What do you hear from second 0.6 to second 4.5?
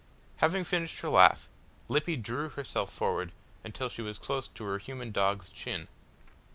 finished her laugh, Lippy drew herself forward until she was close